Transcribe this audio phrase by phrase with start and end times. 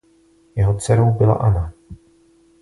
[0.55, 1.73] Jeho dcerou byla Anna.